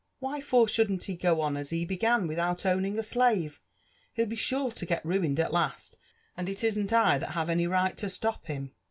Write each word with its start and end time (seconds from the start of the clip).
Why 0.17 0.41
for 0.41 0.67
shouldn't 0.67 1.03
he 1.03 1.13
go 1.15 1.41
on 1.41 1.55
as 1.55 1.69
he 1.69 1.85
began, 1.85 2.25
without 2.25 2.65
owning 2.65 2.97
a 2.97 3.03
slave? 3.03 3.61
He'll 4.15 4.25
be 4.25 4.35
sure 4.35 4.71
to 4.71 4.85
get 4.87 5.05
ruined 5.05 5.39
at 5.39 5.53
last, 5.53 5.95
and 6.35 6.49
it 6.49 6.63
isn't 6.63 6.91
I 6.91 7.19
that 7.19 7.33
have 7.33 7.51
any 7.51 7.67
right 7.67 7.95
to 7.99 8.09
slop 8.09 8.47
him." 8.47 8.71